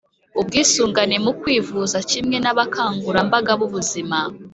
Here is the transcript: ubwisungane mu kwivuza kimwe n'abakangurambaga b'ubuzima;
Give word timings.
ubwisungane 0.39 1.15
mu 1.25 1.31
kwivuza 1.39 1.97
kimwe 2.09 2.37
n'abakangurambaga 2.39 3.51
b'ubuzima; 3.59 4.19